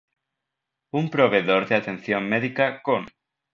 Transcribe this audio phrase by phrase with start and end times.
[0.99, 3.01] Un proveedor de atención médica con